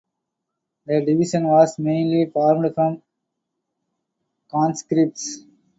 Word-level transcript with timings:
The 0.87 1.05
division 1.05 1.47
was 1.47 1.77
mainly 1.77 2.25
formed 2.31 2.73
from 2.73 3.03
conscripts. 4.49 5.45